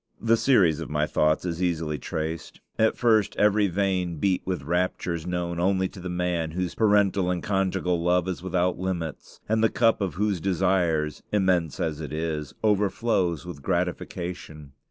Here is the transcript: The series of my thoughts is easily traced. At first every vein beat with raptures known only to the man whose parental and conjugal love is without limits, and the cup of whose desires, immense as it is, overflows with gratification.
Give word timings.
The 0.19 0.35
series 0.35 0.79
of 0.79 0.89
my 0.89 1.05
thoughts 1.05 1.45
is 1.45 1.61
easily 1.61 1.99
traced. 1.99 2.59
At 2.79 2.97
first 2.97 3.35
every 3.35 3.67
vein 3.67 4.15
beat 4.15 4.41
with 4.47 4.63
raptures 4.63 5.27
known 5.27 5.59
only 5.59 5.87
to 5.89 5.99
the 5.99 6.09
man 6.09 6.49
whose 6.53 6.73
parental 6.73 7.29
and 7.29 7.43
conjugal 7.43 8.01
love 8.01 8.27
is 8.27 8.41
without 8.41 8.79
limits, 8.79 9.39
and 9.47 9.63
the 9.63 9.69
cup 9.69 10.01
of 10.01 10.15
whose 10.15 10.41
desires, 10.41 11.21
immense 11.31 11.79
as 11.79 12.01
it 12.01 12.11
is, 12.11 12.55
overflows 12.63 13.45
with 13.45 13.61
gratification. 13.61 14.71